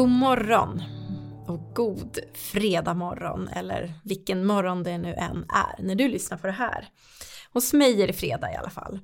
[0.00, 0.82] God morgon
[1.46, 6.46] och god fredag morgon eller vilken morgon det nu än är när du lyssnar på
[6.46, 6.88] det här.
[7.52, 9.00] Hos mig är det fredag i alla fall.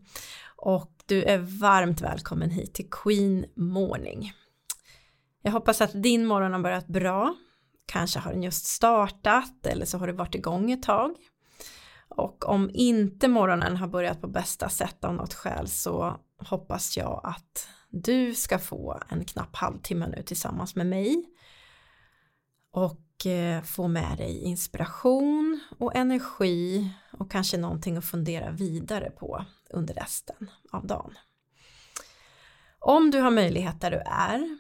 [0.56, 4.32] Och du är varmt välkommen hit till Queen Morning.
[5.42, 7.34] Jag hoppas att din morgon har börjat bra.
[7.87, 11.15] Kanske har den just startat eller så har du varit igång ett tag.
[12.09, 17.20] Och om inte morgonen har börjat på bästa sätt av något skäl så hoppas jag
[17.24, 21.24] att du ska få en knapp halvtimme nu tillsammans med mig
[22.70, 29.45] och eh, få med dig inspiration och energi och kanske någonting att fundera vidare på
[29.70, 31.14] under resten av dagen.
[32.78, 34.59] Om du har möjlighet där du är,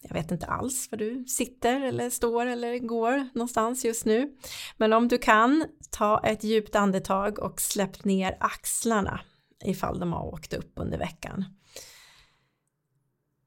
[0.00, 4.36] jag vet inte alls var du sitter eller står eller går någonstans just nu,
[4.76, 9.20] men om du kan, ta ett djupt andetag och släpp ner axlarna
[9.64, 11.44] ifall de har åkt upp under veckan.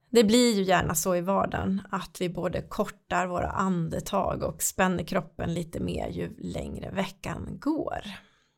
[0.10, 5.04] Det blir ju gärna så i vardagen att vi både kortar våra andetag och spänner
[5.04, 8.02] kroppen lite mer ju längre veckan går.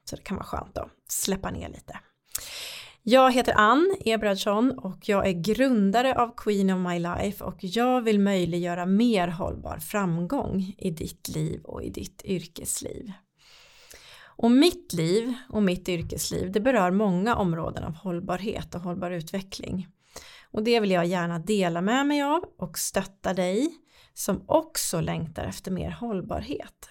[0.09, 1.99] Så det kan vara skönt att släppa ner lite.
[3.03, 8.01] Jag heter Ann Ebradsson och jag är grundare av Queen of My Life och jag
[8.01, 13.11] vill möjliggöra mer hållbar framgång i ditt liv och i ditt yrkesliv.
[14.23, 19.87] Och mitt liv och mitt yrkesliv det berör många områden av hållbarhet och hållbar utveckling.
[20.51, 23.69] Och det vill jag gärna dela med mig av och stötta dig
[24.13, 26.89] som också längtar efter mer hållbarhet.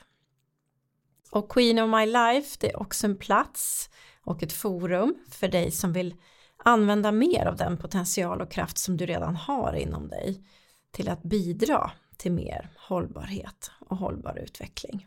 [1.30, 3.90] Och Queen of My Life det är också en plats
[4.24, 6.14] och ett forum för dig som vill
[6.56, 10.44] använda mer av den potential och kraft som du redan har inom dig
[10.90, 15.06] till att bidra till mer hållbarhet och hållbar utveckling.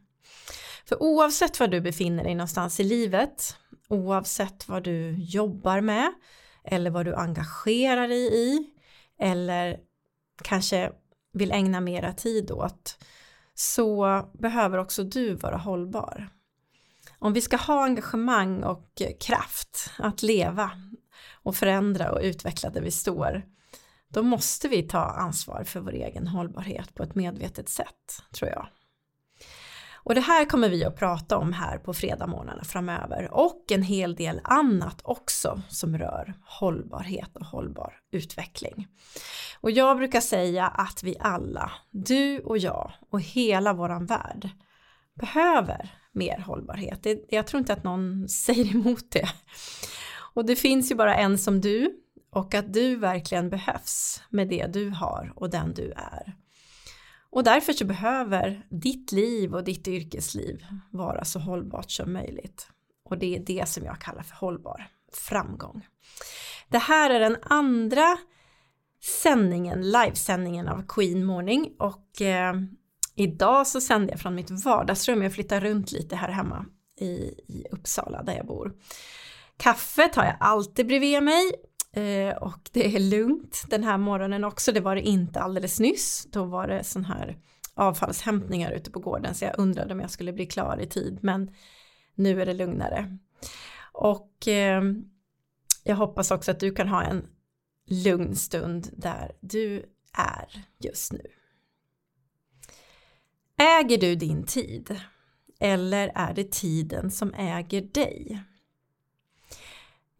[0.85, 3.57] För oavsett var du befinner dig någonstans i livet,
[3.87, 6.13] oavsett vad du jobbar med
[6.63, 8.69] eller vad du engagerar dig i
[9.19, 9.79] eller
[10.43, 10.91] kanske
[11.33, 12.97] vill ägna mera tid åt
[13.53, 16.29] så behöver också du vara hållbar.
[17.19, 20.71] Om vi ska ha engagemang och kraft att leva
[21.31, 23.43] och förändra och utveckla där vi står
[24.07, 28.67] då måste vi ta ansvar för vår egen hållbarhet på ett medvetet sätt tror jag.
[30.03, 34.15] Och det här kommer vi att prata om här på fredagsmorgnarna framöver och en hel
[34.15, 38.87] del annat också som rör hållbarhet och hållbar utveckling.
[39.61, 44.49] Och jag brukar säga att vi alla, du och jag och hela våran värld
[45.19, 47.07] behöver mer hållbarhet.
[47.29, 49.29] jag tror inte att någon säger emot det.
[50.35, 51.99] Och det finns ju bara en som du
[52.31, 56.42] och att du verkligen behövs med det du har och den du är.
[57.33, 62.67] Och därför så behöver ditt liv och ditt yrkesliv vara så hållbart som möjligt.
[63.05, 65.87] Och det är det som jag kallar för hållbar framgång.
[66.69, 68.17] Det här är den andra
[69.23, 72.53] sändningen, livesändningen av Queen Morning och eh,
[73.15, 75.21] idag så sänder jag från mitt vardagsrum.
[75.21, 76.65] Jag flyttar runt lite här hemma
[76.99, 77.13] i,
[77.47, 78.73] i Uppsala där jag bor.
[79.57, 81.51] Kaffet har jag alltid bredvid mig
[81.93, 84.71] Eh, och det är lugnt den här morgonen också.
[84.71, 86.27] Det var det inte alldeles nyss.
[86.31, 87.37] Då var det sån här
[87.73, 91.51] avfallshämtningar ute på gården så jag undrade om jag skulle bli klar i tid men
[92.15, 93.17] nu är det lugnare.
[93.91, 94.83] Och eh,
[95.83, 97.27] jag hoppas också att du kan ha en
[97.85, 99.85] lugn stund där du
[100.17, 101.21] är just nu.
[103.57, 104.99] Äger du din tid?
[105.59, 108.43] Eller är det tiden som äger dig?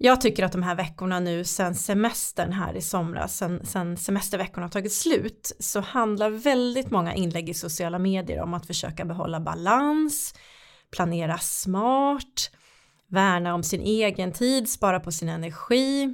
[0.06, 4.66] Jag tycker att de här veckorna nu sen semestern här i somras, sen, sen semesterveckorna
[4.66, 9.40] har tagit slut, så handlar väldigt många inlägg i sociala medier om att försöka behålla
[9.40, 10.34] balans,
[10.92, 12.52] planera smart,
[13.08, 16.14] värna om sin egen tid, spara på sin energi,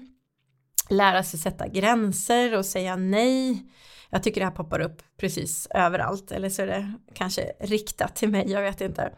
[0.89, 3.65] lära sig sätta gränser och säga nej.
[4.09, 8.29] Jag tycker det här poppar upp precis överallt, eller så är det kanske riktat till
[8.29, 9.13] mig, jag vet inte.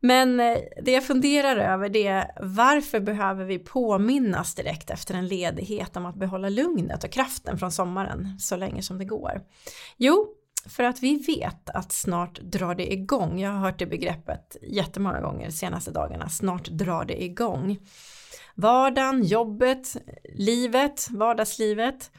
[0.00, 5.28] Men eh, det jag funderar över det är varför behöver vi påminnas direkt efter en
[5.28, 9.40] ledighet om att behålla lugnet och kraften från sommaren så länge som det går?
[9.96, 10.26] Jo,
[10.68, 13.40] för att vi vet att snart drar det igång.
[13.40, 16.28] Jag har hört det begreppet jättemånga gånger de senaste dagarna.
[16.28, 17.78] Snart drar det igång.
[18.54, 19.96] Vardagen, jobbet,
[20.34, 22.10] livet, vardagslivet.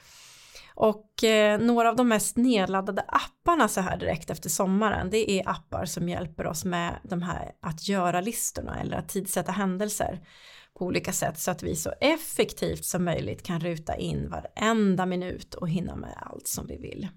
[0.79, 5.49] Och eh, några av de mest nedladdade apparna så här direkt efter sommaren det är
[5.49, 10.19] appar som hjälper oss med de här att göra-listorna eller att tidsätta händelser
[10.73, 15.53] på olika sätt så att vi så effektivt som möjligt kan ruta in varenda minut
[15.53, 17.07] och hinna med allt som vi vill.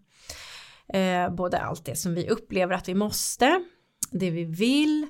[0.89, 3.65] Eh, både allt det som vi upplever att vi måste,
[4.11, 5.07] det vi vill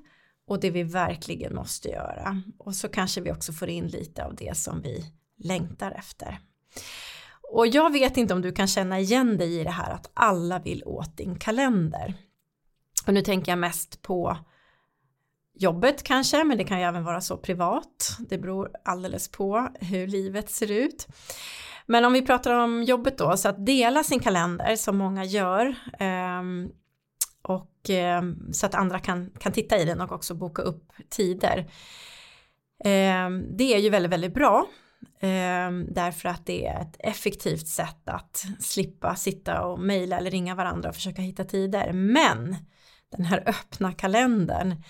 [0.47, 2.43] och det vi verkligen måste göra.
[2.59, 5.05] Och så kanske vi också får in lite av det som vi
[5.39, 6.39] längtar efter.
[7.53, 10.59] Och jag vet inte om du kan känna igen dig i det här att alla
[10.59, 12.15] vill åt din kalender.
[13.07, 14.37] Och nu tänker jag mest på
[15.55, 18.17] jobbet kanske, men det kan ju även vara så privat.
[18.29, 21.07] Det beror alldeles på hur livet ser ut.
[21.87, 25.75] Men om vi pratar om jobbet då, så att dela sin kalender som många gör
[25.99, 26.69] ehm,
[27.43, 31.71] och ehm, så att andra kan, kan titta i den och också boka upp tider.
[32.85, 34.67] Ehm, det är ju väldigt, väldigt bra
[35.21, 40.55] Ehm, därför att det är ett effektivt sätt att slippa sitta och mejla eller ringa
[40.55, 41.93] varandra och försöka hitta tider.
[41.93, 42.57] Men
[43.11, 44.83] den här öppna kalendern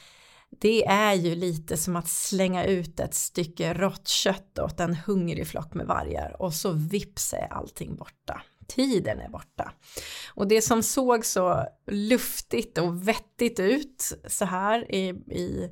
[0.58, 5.46] det är ju lite som att slänga ut ett stycke rått kött åt en hungrig
[5.46, 8.42] flock med vargar och så vips är allting borta.
[8.66, 9.72] Tiden är borta.
[10.34, 15.70] Och det som såg så luftigt och vettigt ut så här i, i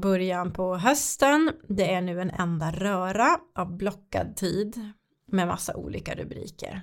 [0.00, 4.92] början på hösten, det är nu en enda röra av blockad tid
[5.26, 6.80] med massa olika rubriker.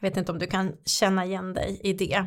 [0.00, 2.26] Jag vet inte om du kan känna igen dig i det.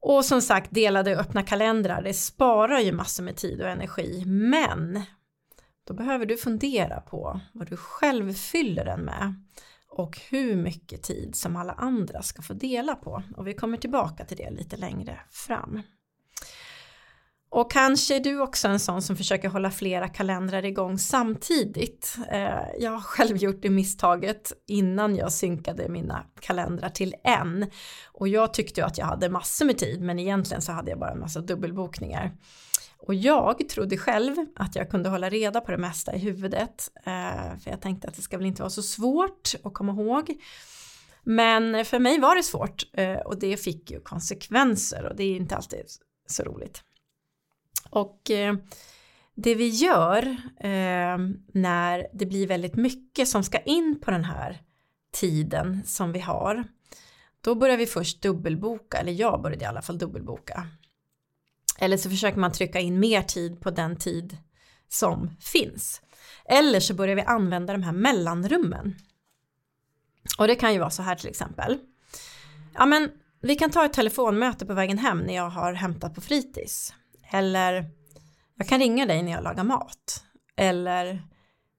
[0.00, 4.24] Och som sagt delade och öppna kalendrar, det sparar ju massor med tid och energi,
[4.26, 5.02] men
[5.86, 9.34] då behöver du fundera på vad du själv fyller den med
[9.88, 13.22] och hur mycket tid som alla andra ska få dela på.
[13.36, 15.82] Och vi kommer tillbaka till det lite längre fram.
[17.50, 22.16] Och kanske är du också en sån som försöker hålla flera kalendrar igång samtidigt.
[22.30, 27.70] Eh, jag har själv gjort det misstaget innan jag synkade mina kalendrar till en.
[28.12, 30.98] Och jag tyckte ju att jag hade massor med tid men egentligen så hade jag
[30.98, 32.32] bara en massa dubbelbokningar.
[32.98, 36.90] Och jag trodde själv att jag kunde hålla reda på det mesta i huvudet.
[36.96, 40.34] Eh, för jag tänkte att det ska väl inte vara så svårt att komma ihåg.
[41.22, 45.36] Men för mig var det svårt eh, och det fick ju konsekvenser och det är
[45.36, 45.84] inte alltid
[46.26, 46.82] så roligt.
[47.90, 48.54] Och eh,
[49.34, 50.26] det vi gör
[50.60, 51.18] eh,
[51.52, 54.62] när det blir väldigt mycket som ska in på den här
[55.12, 56.64] tiden som vi har,
[57.40, 60.66] då börjar vi först dubbelboka, eller jag började i alla fall dubbelboka.
[61.78, 64.36] Eller så försöker man trycka in mer tid på den tid
[64.88, 66.02] som finns.
[66.44, 68.96] Eller så börjar vi använda de här mellanrummen.
[70.38, 71.78] Och det kan ju vara så här till exempel.
[72.74, 73.10] Ja men
[73.40, 76.94] vi kan ta ett telefonmöte på vägen hem när jag har hämtat på fritids.
[77.30, 77.90] Eller
[78.54, 80.24] jag kan ringa dig när jag lagar mat.
[80.56, 81.22] Eller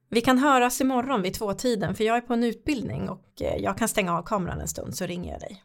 [0.09, 3.77] vi kan höras imorgon vid tvåtiden för jag är på en utbildning och eh, jag
[3.77, 5.63] kan stänga av kameran en stund så ringer jag dig.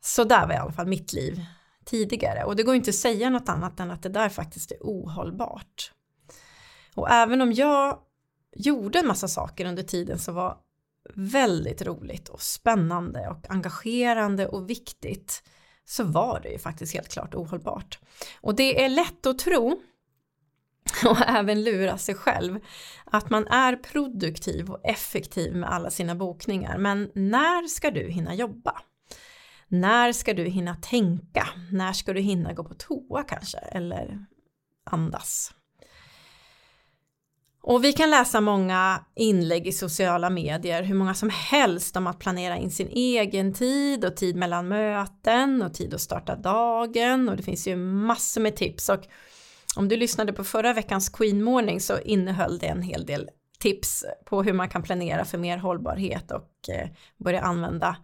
[0.00, 1.44] Så där var i alla fall mitt liv
[1.84, 4.78] tidigare och det går inte att säga något annat än att det där faktiskt är
[4.80, 5.92] ohållbart.
[6.94, 7.98] Och även om jag
[8.56, 10.56] gjorde en massa saker under tiden som var
[11.14, 15.42] väldigt roligt och spännande och engagerande och viktigt
[15.84, 17.98] så var det ju faktiskt helt klart ohållbart.
[18.40, 19.80] Och det är lätt att tro
[21.04, 22.60] och även lura sig själv
[23.04, 26.78] att man är produktiv och effektiv med alla sina bokningar.
[26.78, 28.82] Men när ska du hinna jobba?
[29.68, 31.48] När ska du hinna tänka?
[31.72, 33.58] När ska du hinna gå på toa kanske?
[33.58, 34.26] Eller
[34.84, 35.54] andas?
[37.64, 42.18] Och vi kan läsa många inlägg i sociala medier, hur många som helst om att
[42.18, 47.28] planera in sin egen tid och tid mellan möten och tid att starta dagen.
[47.28, 48.88] Och det finns ju massor med tips.
[48.88, 49.00] Och
[49.76, 53.28] om du lyssnade på förra veckans Queen Morning så innehöll det en hel del
[53.58, 56.88] tips på hur man kan planera för mer hållbarhet och eh,
[57.24, 57.96] börja använda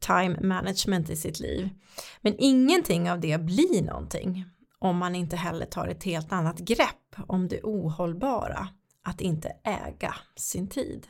[0.00, 1.68] time management i sitt liv.
[2.20, 4.44] Men ingenting av det blir någonting
[4.78, 8.68] om man inte heller tar ett helt annat grepp om det ohållbara
[9.06, 11.06] att inte äga sin tid.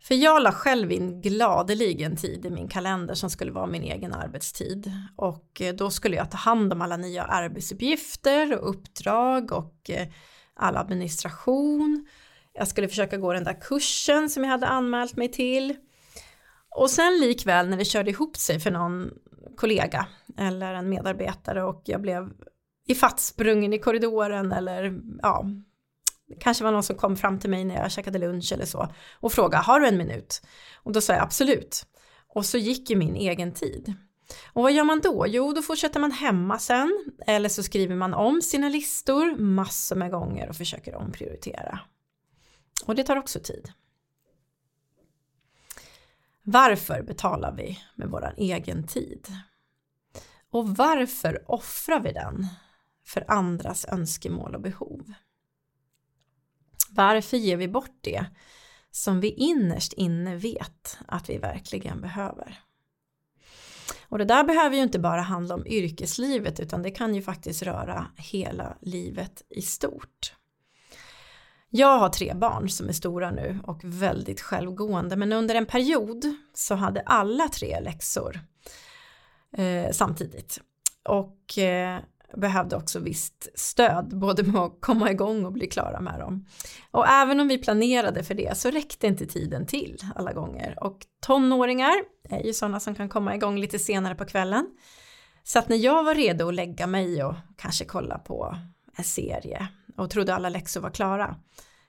[0.00, 4.12] För jag la själv in gladeligen tid i min kalender som skulle vara min egen
[4.12, 9.90] arbetstid och eh, då skulle jag ta hand om alla nya arbetsuppgifter och uppdrag och
[9.90, 10.08] eh,
[10.54, 12.06] all administration.
[12.52, 15.76] Jag skulle försöka gå den där kursen som jag hade anmält mig till.
[16.68, 19.10] Och sen likväl när det körde ihop sig för någon
[19.56, 20.06] kollega
[20.38, 22.32] eller en medarbetare och jag blev
[22.86, 25.46] ifattsprungen i korridoren eller ja,
[26.40, 28.88] kanske var någon som kom fram till mig när jag käkade lunch eller så
[29.20, 30.42] och frågade har du en minut?
[30.74, 31.86] Och då sa jag absolut.
[32.28, 33.94] Och så gick ju min egen tid.
[34.52, 35.26] Och vad gör man då?
[35.28, 40.10] Jo, då fortsätter man hemma sen eller så skriver man om sina listor massor med
[40.10, 41.80] gånger och försöker omprioritera.
[42.84, 43.72] Och det tar också tid.
[46.42, 49.26] Varför betalar vi med vår egen tid?
[50.50, 52.46] Och varför offrar vi den
[53.04, 55.12] för andras önskemål och behov.
[56.90, 58.26] Varför ger vi bort det
[58.90, 62.60] som vi innerst inne vet att vi verkligen behöver?
[64.08, 67.62] Och det där behöver ju inte bara handla om yrkeslivet utan det kan ju faktiskt
[67.62, 70.34] röra hela livet i stort.
[71.68, 76.34] Jag har tre barn som är stora nu och väldigt självgående men under en period
[76.54, 78.40] så hade alla tre läxor
[79.56, 80.60] eh, samtidigt.
[81.04, 82.00] Och eh,
[82.36, 86.46] behövde också visst stöd både med att komma igång och bli klara med dem.
[86.90, 90.98] Och även om vi planerade för det så räckte inte tiden till alla gånger och
[91.26, 91.92] tonåringar
[92.28, 94.66] är ju sådana som kan komma igång lite senare på kvällen.
[95.42, 98.56] Så att när jag var redo att lägga mig och kanske kolla på
[98.96, 101.36] en serie och trodde alla läxor var klara.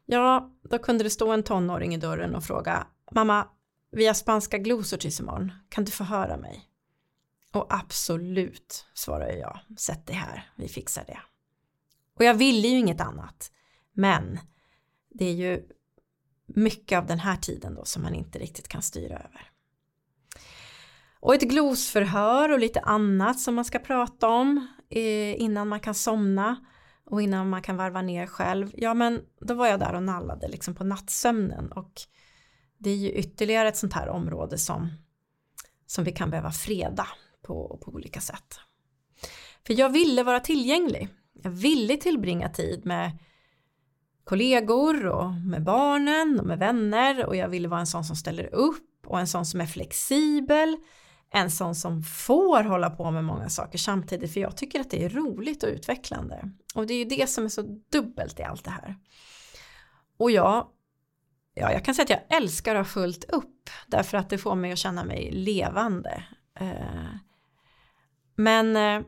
[0.05, 3.47] Ja, då kunde det stå en tonåring i dörren och fråga Mamma,
[3.91, 6.72] vi har spanska glosor tills imorgon, kan du få höra mig?
[7.53, 11.19] Och absolut, svarar jag, sätt dig här, vi fixar det.
[12.15, 13.51] Och jag ville ju inget annat,
[13.93, 14.39] men
[15.09, 15.63] det är ju
[16.45, 19.51] mycket av den här tiden då som man inte riktigt kan styra över.
[21.19, 25.95] Och ett glosförhör och lite annat som man ska prata om eh, innan man kan
[25.95, 26.65] somna
[27.05, 28.71] och innan man kan varva ner själv.
[28.73, 32.01] Ja men då var jag där och nallade liksom på nattsömnen och
[32.77, 34.91] det är ju ytterligare ett sånt här område som,
[35.85, 37.07] som vi kan behöva freda
[37.43, 38.59] på, på olika sätt.
[39.67, 41.09] För jag ville vara tillgänglig.
[41.43, 43.11] Jag ville tillbringa tid med
[44.23, 48.53] kollegor och med barnen och med vänner och jag ville vara en sån som ställer
[48.53, 50.77] upp och en sån som är flexibel
[51.35, 55.05] en sån som får hålla på med många saker samtidigt för jag tycker att det
[55.05, 56.51] är roligt och utvecklande.
[56.75, 58.95] Och det är ju det som är så dubbelt i allt det här.
[60.17, 60.67] Och jag,
[61.53, 64.55] ja, jag kan säga att jag älskar att ha fullt upp därför att det får
[64.55, 66.23] mig att känna mig levande.
[66.59, 67.15] Eh,
[68.35, 69.07] men eh,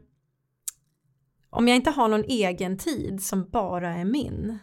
[1.50, 4.60] om jag inte har någon egen tid som bara är min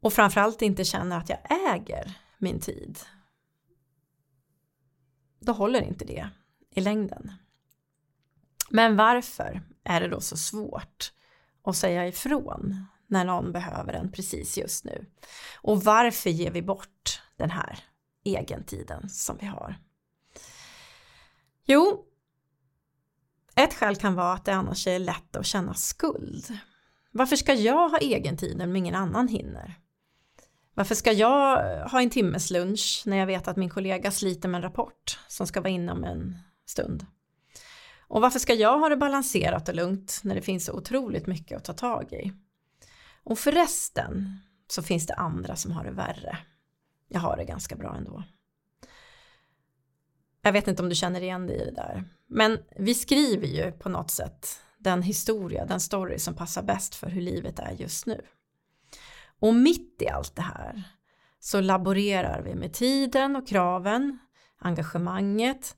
[0.00, 1.38] och framförallt inte känner att jag
[1.74, 2.98] äger min tid
[5.44, 6.28] då håller inte det
[6.70, 7.32] i längden.
[8.70, 11.12] Men varför är det då så svårt
[11.64, 15.06] att säga ifrån när någon behöver en precis just nu?
[15.60, 17.78] Och varför ger vi bort den här
[18.24, 19.76] egentiden som vi har?
[21.64, 22.04] Jo,
[23.56, 26.58] ett skäl kan vara att det annars är lätt att känna skuld.
[27.10, 29.78] Varför ska jag ha egentiden om ingen annan hinner?
[30.74, 34.48] Varför ska jag eh, ha en timmes lunch när jag vet att min kollega sliter
[34.48, 37.06] med en rapport som ska vara inne om en stund?
[38.08, 41.56] Och varför ska jag ha det balanserat och lugnt när det finns så otroligt mycket
[41.56, 42.32] att ta tag i?
[43.24, 46.38] Och förresten så finns det andra som har det värre.
[47.08, 48.24] Jag har det ganska bra ändå.
[50.42, 52.04] Jag vet inte om du känner igen dig i det där.
[52.34, 57.06] Men vi skriver ju på något sätt den historia, den story som passar bäst för
[57.06, 58.20] hur livet är just nu.
[59.40, 60.82] Och mitt i allt det här
[61.40, 64.18] så laborerar vi med tiden och kraven,
[64.58, 65.76] engagemanget.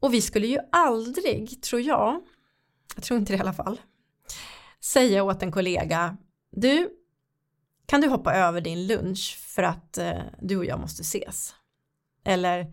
[0.00, 2.20] Och vi skulle ju aldrig, tror jag,
[2.94, 3.80] jag tror inte det i alla fall,
[4.80, 6.16] säga åt en kollega,
[6.50, 6.90] du,
[7.86, 11.54] kan du hoppa över din lunch för att eh, du och jag måste ses?
[12.24, 12.72] Eller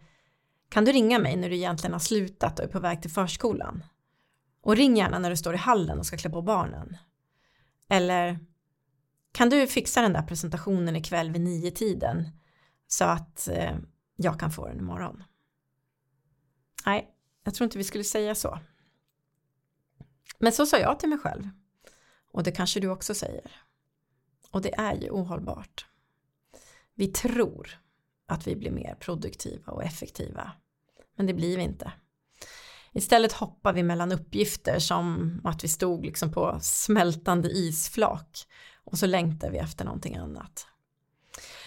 [0.74, 3.84] kan du ringa mig när du egentligen har slutat och är på väg till förskolan?
[4.62, 6.98] Och ring gärna när du står i hallen och ska klä på barnen.
[7.89, 8.39] Eller
[9.32, 12.30] kan du fixa den där presentationen ikväll vid nio tiden
[12.88, 13.77] så att eh,
[14.15, 15.24] jag kan få den imorgon?
[16.86, 17.10] Nej,
[17.44, 18.60] jag tror inte vi skulle säga så.
[20.39, 21.50] Men så sa jag till mig själv.
[22.32, 23.51] Och det kanske du också säger.
[24.51, 25.86] Och det är ju ohållbart.
[26.96, 27.80] Vi tror
[28.25, 30.51] att vi blir mer produktiva och effektiva.
[31.15, 31.91] Men det blir vi inte.
[32.93, 38.48] Istället hoppar vi mellan uppgifter som att vi stod liksom på smältande isflak
[38.84, 40.67] och så längtar vi efter någonting annat.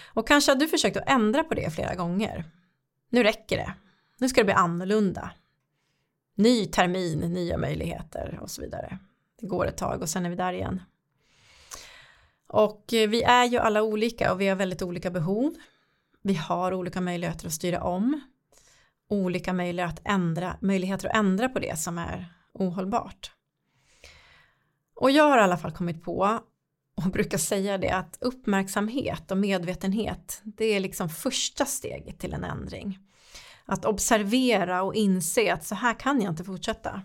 [0.05, 2.45] Och kanske har du försökt att ändra på det flera gånger.
[3.11, 3.75] Nu räcker det.
[4.19, 5.31] Nu ska det bli annorlunda.
[6.35, 8.99] Ny termin, nya möjligheter och så vidare.
[9.41, 10.83] Det går ett tag och sen är vi där igen.
[12.47, 15.55] Och eh, vi är ju alla olika och vi har väldigt olika behov.
[16.23, 18.21] Vi har olika möjligheter att styra om.
[19.09, 23.31] Olika möjligheter att ändra, möjligheter att ändra på det som är ohållbart.
[24.95, 26.41] Och jag har i alla fall kommit på
[26.97, 32.45] och brukar säga det att uppmärksamhet och medvetenhet det är liksom första steget till en
[32.45, 32.99] ändring.
[33.65, 37.03] Att observera och inse att så här kan jag inte fortsätta.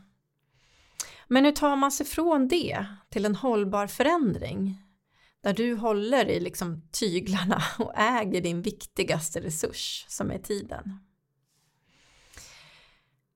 [1.27, 4.81] Men hur tar man sig från det till en hållbar förändring?
[5.43, 10.99] Där du håller i liksom tyglarna och äger din viktigaste resurs som är tiden.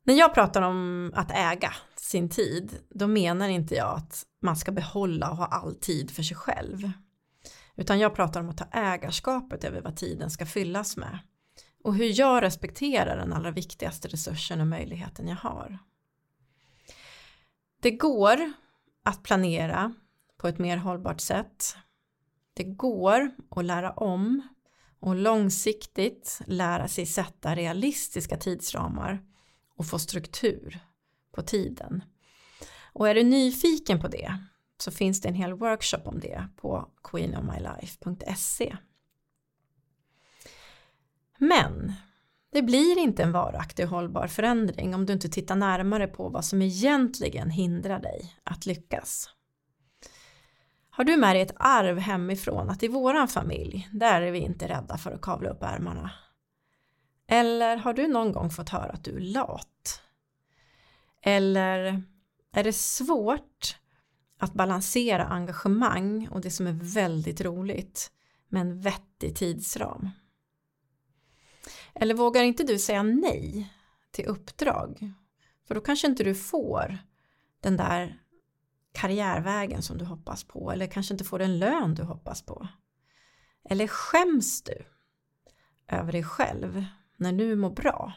[0.08, 4.72] När jag pratar om att äga sin tid, då menar inte jag att man ska
[4.72, 6.92] behålla och ha all tid för sig själv.
[7.76, 11.20] Utan jag pratar om att ta ägarskapet över vad tiden ska fyllas med.
[11.84, 15.78] Och hur jag respekterar den allra viktigaste resursen och möjligheten jag har.
[17.82, 18.54] Det går
[19.04, 19.94] att planera
[20.38, 21.78] på ett mer hållbart sätt.
[22.54, 24.42] Det går att lära om
[25.00, 29.35] och långsiktigt lära sig sätta realistiska tidsramar
[29.76, 30.80] och få struktur
[31.32, 32.04] på tiden.
[32.94, 34.38] Och är du nyfiken på det
[34.78, 38.78] så finns det en hel workshop om det på queenofmylife.se.
[41.38, 41.94] Men
[42.52, 46.46] det blir inte en varaktig och hållbar förändring om du inte tittar närmare på vad
[46.46, 49.30] som egentligen hindrar dig att lyckas.
[50.90, 54.68] Har du med dig ett arv hemifrån att i våran familj, där är vi inte
[54.68, 56.12] rädda för att kavla upp ärmarna?
[57.28, 60.02] Eller har du någon gång fått höra att du är lat?
[61.22, 62.04] Eller
[62.52, 63.80] är det svårt
[64.38, 68.12] att balansera engagemang och det som är väldigt roligt
[68.48, 70.10] med en vettig tidsram?
[71.94, 73.74] Eller vågar inte du säga nej
[74.12, 75.14] till uppdrag?
[75.68, 76.98] För då kanske inte du får
[77.60, 78.20] den där
[78.92, 82.68] karriärvägen som du hoppas på eller kanske inte får den lön du hoppas på.
[83.70, 84.86] Eller skäms du
[85.88, 86.86] över dig själv
[87.18, 88.14] när du mår bra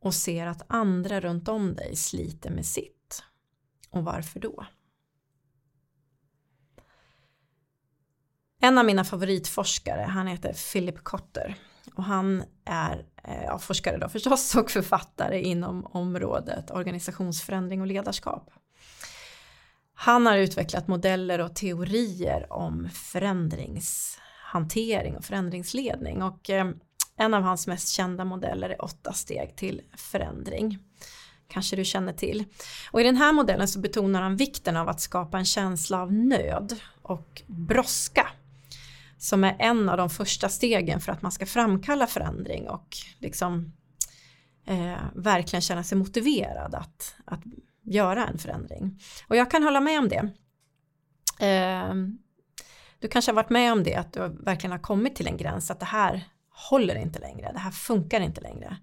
[0.00, 3.22] och ser att andra runt om dig sliter med sitt?
[3.90, 4.66] Och varför då?
[8.60, 11.56] En av mina favoritforskare, han heter Philip Kotter
[11.94, 18.50] och han är eh, ja, forskare då förstås och författare inom området organisationsförändring och ledarskap.
[19.94, 26.70] Han har utvecklat modeller och teorier om förändringshantering och förändringsledning och eh,
[27.18, 30.78] en av hans mest kända modeller är åtta steg till förändring.
[31.48, 32.44] Kanske du känner till.
[32.90, 36.12] Och i den här modellen så betonar han vikten av att skapa en känsla av
[36.12, 38.28] nöd och brådska
[39.18, 43.72] som är en av de första stegen för att man ska framkalla förändring och liksom
[44.66, 47.40] eh, verkligen känna sig motiverad att, att
[47.82, 49.00] göra en förändring.
[49.28, 50.30] Och jag kan hålla med om det.
[51.46, 51.94] Eh,
[52.98, 55.70] du kanske har varit med om det, att du verkligen har kommit till en gräns
[55.70, 56.24] att det här
[56.70, 58.76] håller inte längre, det här funkar inte längre.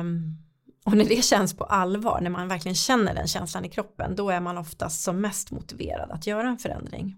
[0.00, 0.38] Um,
[0.84, 4.30] och när det känns på allvar, när man verkligen känner den känslan i kroppen, då
[4.30, 7.16] är man oftast som mest motiverad att göra en förändring.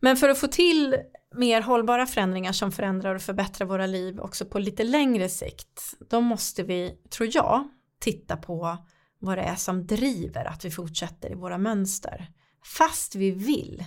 [0.00, 0.96] Men för att få till
[1.34, 6.20] mer hållbara förändringar som förändrar och förbättrar våra liv också på lite längre sikt, då
[6.20, 7.68] måste vi, tror jag,
[7.98, 8.78] titta på
[9.18, 12.28] vad det är som driver att vi fortsätter i våra mönster
[12.64, 13.84] fast vi vill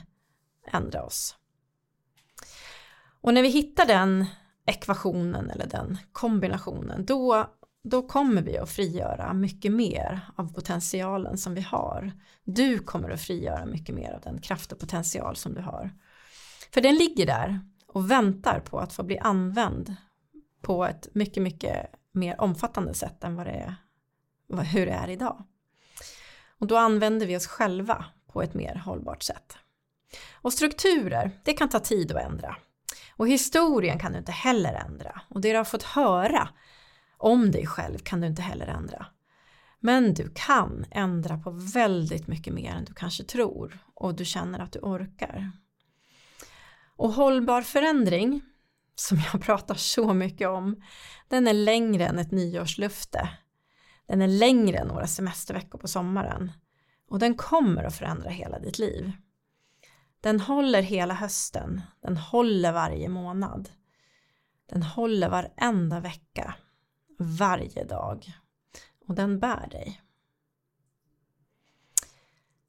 [0.72, 1.36] ändra oss.
[3.24, 4.26] Och när vi hittar den
[4.66, 7.50] ekvationen eller den kombinationen då,
[7.84, 12.12] då kommer vi att frigöra mycket mer av potentialen som vi har.
[12.44, 15.92] Du kommer att frigöra mycket mer av den kraft och potential som du har.
[16.74, 19.96] För den ligger där och väntar på att få bli använd
[20.62, 23.76] på ett mycket, mycket mer omfattande sätt än vad det är
[24.64, 25.44] hur det är idag.
[26.60, 29.58] Och då använder vi oss själva på ett mer hållbart sätt.
[30.34, 32.56] Och strukturer, det kan ta tid att ändra.
[33.17, 35.21] Och historien kan du inte heller ändra.
[35.30, 36.49] Och det du har fått höra
[37.17, 39.06] om dig själv kan du inte heller ändra.
[39.80, 44.60] Men du kan ändra på väldigt mycket mer än du kanske tror och du känner
[44.60, 45.52] att du orkar.
[46.95, 48.41] Och hållbar förändring,
[48.95, 50.82] som jag pratar så mycket om,
[51.28, 53.30] den är längre än ett nyårslufte
[54.08, 56.52] den är längre än några semesterveckor på sommaren.
[57.08, 59.12] Och den kommer att förändra hela ditt liv.
[60.24, 61.82] Den håller hela hösten.
[62.02, 63.70] Den håller varje månad.
[64.70, 66.56] Den håller varenda vecka.
[67.20, 68.34] Varje dag.
[69.08, 70.02] Och den bär dig.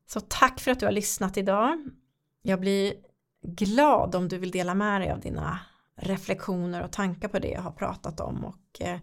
[0.07, 1.91] Så tack för att du har lyssnat idag.
[2.43, 2.95] Jag blir
[3.43, 5.61] glad om du vill dela med dig av dina
[5.97, 8.99] reflektioner och tankar på det jag har pratat om och eh,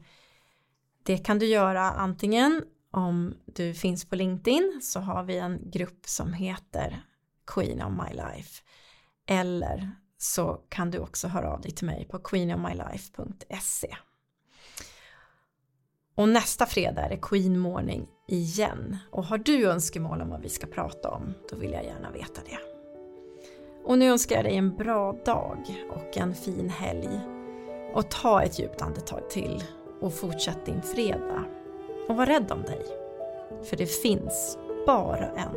[1.04, 6.06] det kan du göra antingen om du finns på LinkedIn så har vi en grupp
[6.06, 7.06] som heter
[7.46, 8.64] Queen of My Life.
[9.30, 13.96] Eller så kan du också höra av dig till mig på queenofmylife.se.
[16.16, 18.98] Och nästa fredag är det Queen Morning igen.
[19.12, 22.42] Och har du önskemål om vad vi ska prata om, då vill jag gärna veta
[22.46, 22.58] det.
[23.86, 27.20] Och nu önskar jag dig en bra dag och en fin helg.
[27.94, 29.64] Och ta ett djupt andetag till
[30.02, 31.46] och fortsätt din fredag.
[32.10, 32.86] Och var rädd om dig.
[33.64, 35.56] För det finns bara en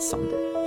[0.00, 0.59] som du.